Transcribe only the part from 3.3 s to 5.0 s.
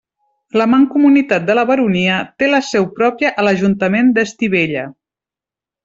a l'Ajuntament d'Estivella.